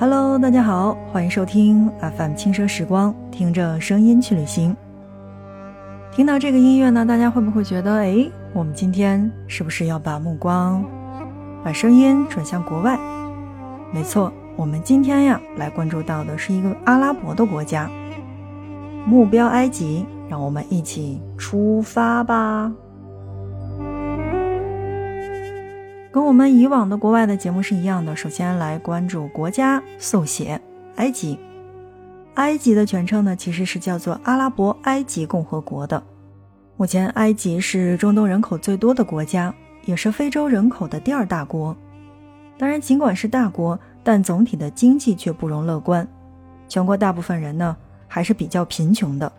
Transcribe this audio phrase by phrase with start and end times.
[0.00, 4.74] Hello，大家好，欢迎收听 FM 轻奢时光，听着声音去旅行。
[6.10, 10.82] 听到这个音乐呢，大家会不会觉得，哎，我们今天是不是要把目光、
[11.62, 12.98] 把声音转向国外？
[13.92, 17.86] 没错，我们今天呀，来关注到的是一个阿拉伯的国家，
[19.04, 22.72] 目标埃及，让我们一起出发吧。
[26.12, 30.60] 跟我们以往的国外的节目是一样的，首先来关注国家速写，
[30.96, 31.38] 埃及。
[32.34, 36.02] 埃及的全称呢，其实是叫做阿拉伯埃及共和国的。
[36.76, 39.54] 目前，埃及是中东人口最多的国家，
[39.84, 41.76] 也是非洲人口的第二大国。
[42.58, 46.06] 当然，尽管是大国，但总体的经济却不容乐观。
[46.68, 47.76] 全国大部分人呢，
[48.08, 49.30] 还是比较贫穷的，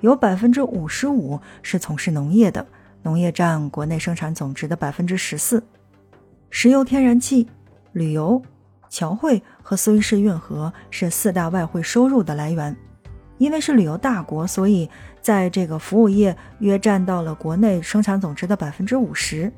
[0.00, 2.64] 有百分之五十五是从事农业的，
[3.02, 5.60] 农业占国内生产总值的百分之十四。
[6.50, 7.48] 石油、天然气、
[7.92, 8.40] 旅游、
[8.88, 12.76] 侨汇和苏伊士运河是四大外汇收入的来源。
[13.36, 14.88] 因为是旅游大国，所以
[15.20, 19.52] 在这个服务业约占到了国内生产总值的百分之五十，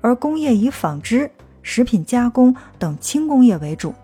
[0.00, 1.30] 而工业以纺织、
[1.62, 3.94] 食品加工等轻工业为主。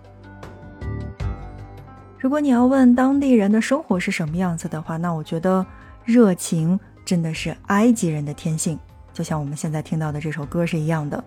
[2.17, 5.67] 如果你要问当地人的生活是什么样子的话，那我觉得
[6.05, 8.79] 热情真的是埃及人的天性，
[9.13, 11.23] 就像我们现在听到的这首歌是一样的。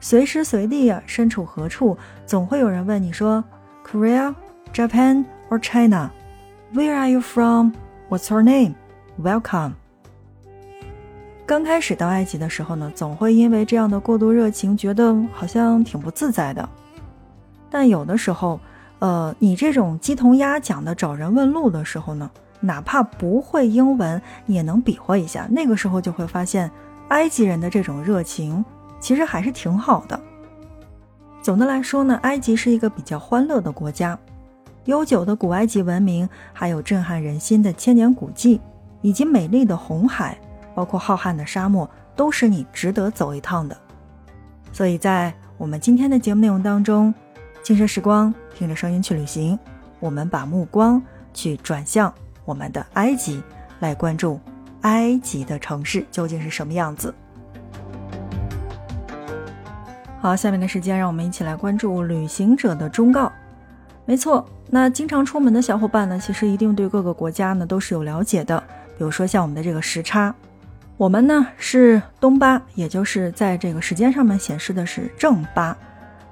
[0.00, 3.42] 随时随地啊，身处何处，总会有人问你说
[3.84, 4.34] ：“Korea,
[4.72, 6.10] Japan or China?
[6.74, 7.72] Where are you from?
[8.08, 8.74] What's your name?
[9.20, 9.72] Welcome。”
[11.46, 16.68] 刚开始到埃及的时候呢，总会因为这样的过度热情，觉得好像挺不自在的。
[17.70, 18.60] 但有的时候，
[18.98, 25.46] 呃，你这种鸡同鸭讲的找人问路的时候呢，哪怕不会英文，也能比划一下。
[25.50, 26.70] 那个时候就会发现，
[27.08, 28.64] 埃及人的这种热情。
[29.00, 30.20] 其实还是挺好的。
[31.42, 34.18] 总的来说呢，埃及是一个比较欢乐的国家，
[34.86, 38.60] 悠久的古埃及文明，还有震撼人心的千年古迹，
[39.00, 40.36] 以及美丽的红海，
[40.74, 43.76] 包括浩瀚的沙漠，都是你值得走一趟的。
[44.72, 47.14] 所以在我们今天的节目内容当中，
[47.62, 49.58] 轻奢时光，听着声音去旅行，
[50.00, 51.00] 我们把目光
[51.32, 52.12] 去转向
[52.44, 53.40] 我们的埃及，
[53.78, 54.40] 来关注
[54.80, 57.14] 埃及的城市究竟是什么样子。
[60.26, 63.30] 好，下面的时间让我们一起来关注旅行者的忠告。
[64.04, 68.60] 没错，那经常出门的小伙伴呢，其实一定对各个国家呢都是有了解的。
[68.98, 70.34] 比如说像我们的这个时差，
[70.96, 75.76] 我们呢是东八，也就是在这个时间上面显示的是正八，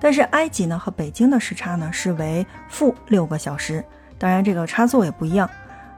[0.00, 3.84] 但是埃及呢和北京的时差呢是为负六个小时。
[4.18, 5.48] 当然这个插座也不一样。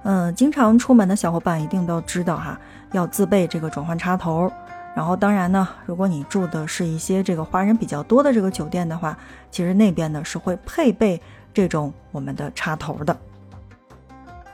[0.02, 2.60] 嗯，经常出门的小伙伴一定都知道哈，
[2.92, 4.52] 要自备这个转换插头。
[4.96, 9.14] 然后，当然呢，如果你住的是一些这个华人比较多的这个酒店的话，
[9.50, 11.20] 其实那边呢是会配备
[11.52, 13.14] 这种我们的插头的。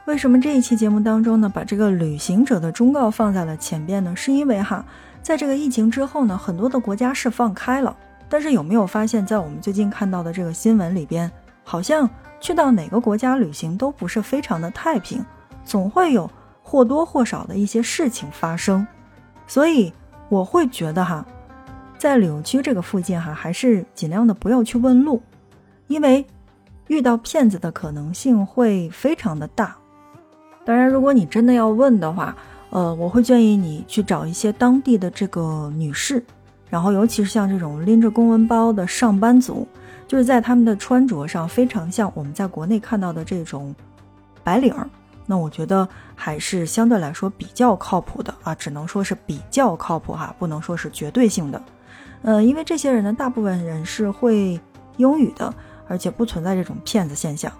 [0.04, 4.16] 为什么这一期节目当中呢，把这个旅行者的忠告放在了前边呢？
[4.16, 4.84] 是因为哈，
[5.22, 7.97] 在这个疫情之后呢，很多的国家是放开了，
[8.28, 11.31] 但是有没有发现，在我们最近看到的这个新闻里边，
[11.62, 12.10] 好像
[12.41, 15.25] 去到哪个国家旅行都不是非常的太平，
[15.64, 16.28] 总会有
[16.64, 18.84] 或多或少的一些事情发生，
[19.47, 19.92] 所以。
[20.32, 21.26] 我会觉得哈，
[21.98, 25.20] 在旅游区这个附近哈，还是尽量的不要去问路，
[25.88, 26.25] 因为
[26.87, 29.76] 遇到骗子的可能性会非常的大。
[30.65, 32.34] 当然，如果你真的要问的话，
[32.70, 36.25] 呃，我会建议你去找一些当地的这个女士，
[36.70, 39.69] 然后尤其是像这种拎着公文包的上班族，
[40.09, 43.75] 就是在他们的穿着上非常像我们在国内看到的这种
[44.43, 44.88] 白领儿。
[45.27, 51.62] 那我觉得还是相对来说比较靠谱的啊，只能说是比较靠谱哈，不能说是绝对性的。
[52.22, 54.61] 呃，因为这些人呢，大部分人是会
[54.97, 55.53] 英语的，
[55.88, 57.50] 而且不存在这种骗子现象。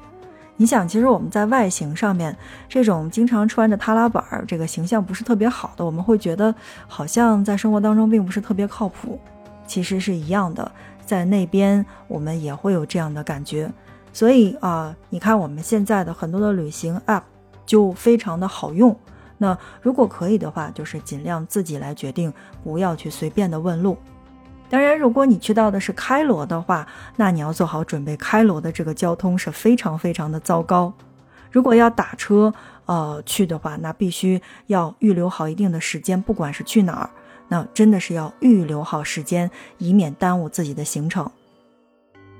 [0.57, 2.37] 你想，其实我们在外形上面，
[2.69, 6.55] 这种经常穿着踏拉板儿，这个形象不是特别好的，我们会觉得
[6.87, 9.19] 好像在生活当中并不是特别靠谱。
[9.67, 10.71] 其实是一样的，
[11.07, 13.73] 在那边我们也会有这样的感觉。
[14.13, 17.23] 所以啊，你看我们现在的很多的旅行 App。
[17.67, 18.97] 就非常的好用。
[19.39, 22.33] 那如果可以的话，就是尽量自己来决定，
[22.63, 23.97] 不要去随便的问路。
[24.71, 26.87] 当然，如果你去到的是开罗的话，
[27.17, 30.93] 那你要做好准备，开罗的这个交通是非常非常的糟糕。
[31.51, 32.55] 如果要打车，
[32.87, 37.11] 呃，去的话，那必须要预留好一定的时间，不管是去哪儿，
[37.49, 41.31] 那真的是要预留好时间，以免耽误自己的行程。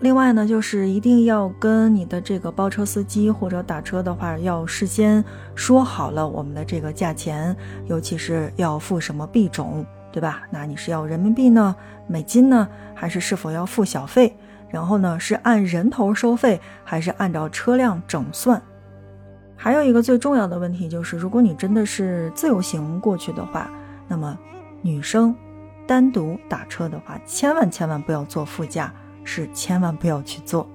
[0.03, 7.57] 另外呢，就是一定要跟你的这个包车司机或者打车的话，要事先说好了我们的这个价钱，
[7.87, 10.43] 尤其是要付什么币种，对吧？
[10.51, 11.77] 那你是要人民币呢、
[12.09, 12.67] 美金呢，
[12.97, 14.37] 还是是否要付小费？
[14.69, 18.61] 然后呢是按人头收费，还是按照车辆整算？
[19.55, 23.71] 还有一个最重要的问题就是，如果你真的是自由行过去的话，
[24.09, 24.37] 那么
[24.81, 25.33] 女生
[25.87, 28.93] 单独打车的话，千万千万不要坐副驾，
[29.25, 30.69] 是千万不要去做。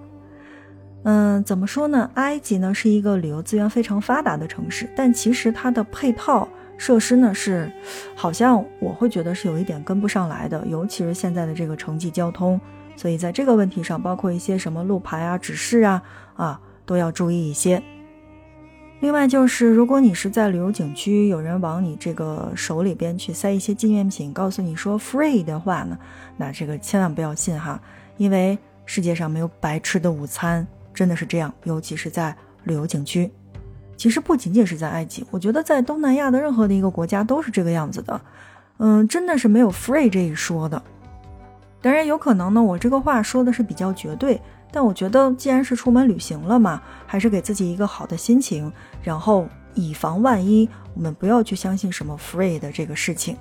[1.03, 2.09] 嗯，怎么说呢？
[2.15, 6.47] 埃及呢是一个旅游资源非常发达的城市，但其实它的配套
[6.77, 7.71] 设施呢是，
[8.15, 12.59] 好像我会觉得是有一点跟不上来的，尤其是现在的这个城际交通。
[12.95, 16.01] 所以在这个问题上，包括一些什么路牌啊、指示啊，
[16.35, 17.81] 啊都要注意一些。
[18.99, 25.95] 另外就是，如果你是在旅游景区，有人往你这个手里边去塞一些纪念品，告诉你说 free 的话呢，
[26.35, 27.79] 那这个千万不要信哈，
[28.17, 30.65] 因为世界上没有白吃的午餐。
[30.93, 33.31] 真的是这样，尤其是在旅游景区。
[33.95, 38.19] 其实不仅仅是在埃及，我觉得在东南亚的任何的一个国家都是这个样子的。
[38.79, 40.81] 嗯，真的是没有 free 这一说的。
[41.81, 44.41] 当然有可能呢，我这个话说的是比较绝对，
[44.71, 48.71] 但我觉得既然是出门旅行了嘛，还是给自己一个好的心情，
[49.03, 53.37] 然后以防万一，我们不要去相信什么 free 的这个事情。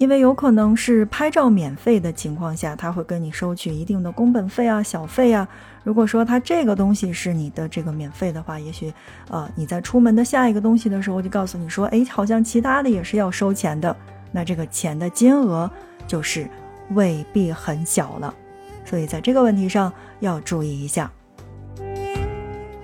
[0.00, 5.46] 因为有可能是拍照免费的情况下，他会跟你收取一定的工本费啊、小费啊。
[5.84, 8.90] 如果说他这个东西是你的这个免费的话，也许，
[9.28, 13.94] 呃，你在出门的下一个东西的时候，就告诉你说，哎，好像其他的也是要收钱的。
[14.32, 15.70] 那这个钱的金额
[16.06, 16.48] 就是
[16.92, 18.34] 未必很小了，
[18.86, 21.12] 所以在这个问题上要注意一下。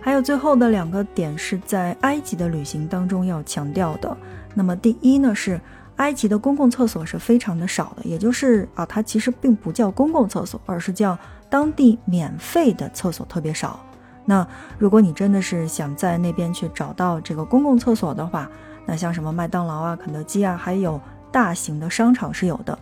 [0.02, 4.14] 还有最后的两个点是在埃及的旅行当中要强调的。
[4.52, 5.58] 那么第一呢是。
[5.96, 13.80] 埃及的公共厕所是非常的少的，也就是啊，它其实并不叫公共厕所，而是叫当地免费的厕所特别少。
[14.24, 14.46] 那
[14.78, 18.50] 如果你真的是想在那边去找到这个公共厕所的话，
[18.84, 21.00] 那像什么麦当劳啊、肯德基啊，还有
[21.32, 22.78] 大型的商场是有的。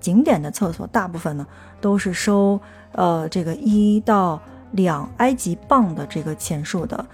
[0.00, 1.46] 景点的厕所大部分呢
[1.80, 2.60] 都是收
[2.92, 4.40] 呃这个一到
[4.72, 7.04] 两埃及镑的这个钱数的。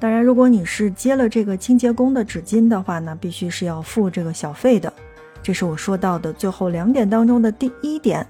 [0.00, 4.92] 当然，如果你是接了这个清洁工的纸巾的话呢，必须是要付这个小费的。
[5.42, 8.24] 这是我说到的最后两点当中的第一点。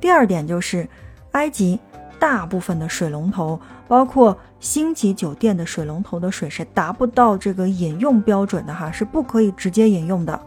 [0.00, 0.88] 第二点就是，
[1.32, 1.78] 埃及
[2.20, 10.40] 大部分的水龙头，包括星级酒店的水龙头的水是达不到这个饮用标准的哈，是不可以直接饮用的。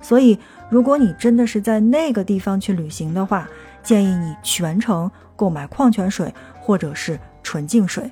[0.00, 0.38] 所以，
[0.68, 3.48] 如果你真的是在那个地方去旅行的话，
[3.82, 8.08] 建议你全程购买矿泉水或者是纯净水。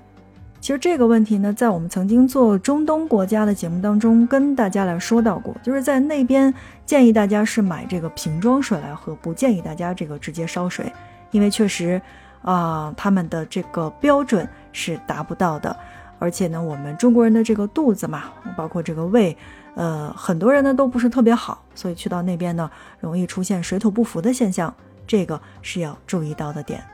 [0.61, 6.53] 其实这个问题呢，在我们曾经做中东国家的节目当中跟大家来说到过，就是在那边
[6.85, 10.93] 建议大家是买这个瓶装水来喝，不建议大家这个直接烧水，
[11.31, 12.01] 因为确实
[12.43, 15.75] 啊，他们的这个标准是达不到的，
[16.19, 18.25] 而且呢，我们中国人的这个肚子嘛，
[18.55, 19.35] 包括这个胃，
[19.77, 22.71] 呃，很多人呢都不是特别好，所以去到那边呢，
[23.01, 24.73] 容易出现水土不服的现象，
[25.07, 26.85] 这个是要注意到的点。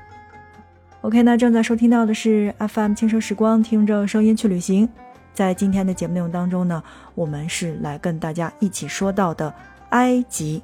[1.07, 4.89] OK，那正在收听到的是 FM 轻声时光，听着声音去旅行。
[5.33, 6.83] 在今天的节目内容当中呢，
[7.15, 9.55] 我们是来跟大家一起说到的
[9.91, 10.61] 埃及。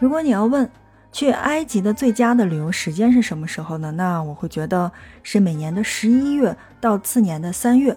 [0.00, 0.66] 如果你要问
[1.12, 3.90] 去埃及的最佳的旅游时间是什么时候呢？
[3.90, 4.90] 那我会觉得
[5.22, 7.94] 是每年的十一月到次年的三月，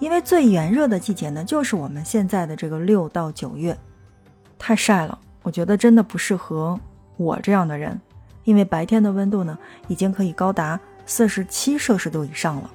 [0.00, 3.74] 因为最炎热的季节呢，就是我们现在的这个六到九月，
[4.58, 6.78] 太晒了，我觉得真的不适合
[7.16, 7.98] 我这样的人。
[8.46, 12.70] 因为白天的温度呢，已经可以高达四十七摄氏度以上了。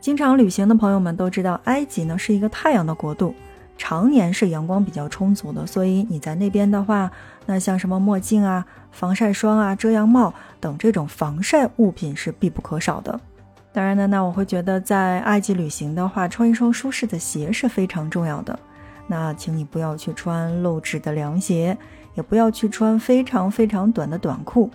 [0.00, 3.34] 经常旅行的朋友们都知道，埃及呢是一个太阳的国度，
[3.78, 7.10] 常年是阳光比较充足的，所以你在那边的话，
[7.46, 13.18] 那像什么墨镜啊、防晒霜啊、遮阳帽等这种防晒物品是必不可少的。
[13.72, 18.58] 当然呢，那我会觉得在埃及旅行的话，穿一双舒适的鞋是非常重要的。
[19.10, 21.76] 那请你不要去穿露趾的凉鞋。
[22.14, 24.68] 也不要去穿非常非常短的短裤，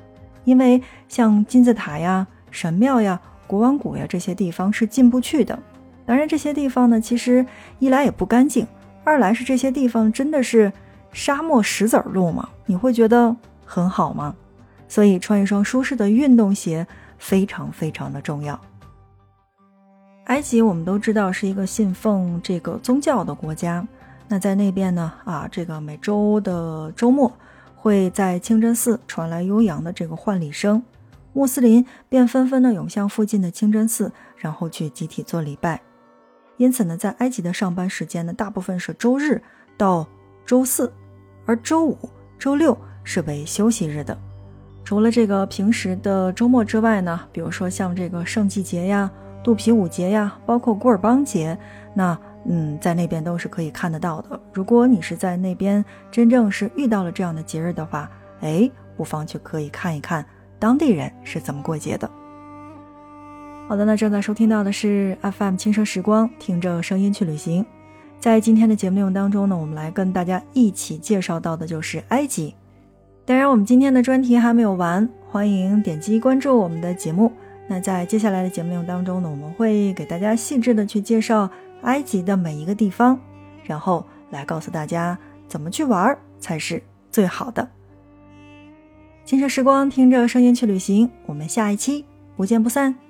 [0.45, 5.59] 因为像金字塔呀、神庙呀、国王谷呀这些地方是进不去的。
[6.05, 7.45] 当然，这些地方呢，其实
[7.77, 8.65] 一来也不干净，
[9.03, 10.71] 二来是这些地方真的是
[11.11, 14.33] 沙漠石子路嘛，你会觉得很好吗？
[14.87, 16.87] 所以穿一双舒适的运动鞋
[17.17, 18.57] 非常非常的重要。
[20.27, 23.85] 埃及我们都知道是一个信奉这个宗教的国家。
[24.27, 25.13] 那在那边呢？
[25.23, 27.31] 啊，这个每周的周末，
[27.75, 30.81] 会在清真寺传来悠扬的这个唤礼声，
[31.31, 35.79] 穆斯林便纷纷的涌向附近的清真寺，然后去集体做礼拜。
[36.57, 39.39] 因此呢，在埃及的上班时间呢，大部分是周日
[39.77, 40.07] 到
[40.43, 40.91] 周四，
[41.45, 41.95] 而周五、
[42.39, 44.17] 周六是为休息日的。
[44.83, 49.11] 除了这个平时的周末之外呢，比如说像这个圣祭节呀、
[49.43, 51.55] 肚皮舞节呀，包括古尔邦节，
[51.93, 52.19] 那。
[52.47, 54.39] 嗯，在那边都是可以看得到的。
[54.53, 58.09] 如果你是在那边真正是遇到了这样的节日的话，
[58.41, 60.25] 哎，不妨去可以看一看
[60.59, 62.09] 当地人是怎么过节的。
[63.67, 67.65] 好的，那正在收听到的是 FM 轻声时光，听着声音去旅行。
[68.19, 72.53] 在今天的节目内容当中呢，我们来跟大家一起介绍到的就是埃及。
[73.25, 77.31] 当然，我们今天的专题还没有完，欢迎点击关注我们的节目。
[77.67, 81.49] 那在接下来的节目内容当中呢，我们会给大家细致的去介绍
[81.85, 83.19] 埃及的每一个地方，
[83.63, 87.67] 然后来告诉大家怎么去玩才是最好的。
[89.23, 93.04] 金色时光，听着声音去旅行，我们下一期不见不散。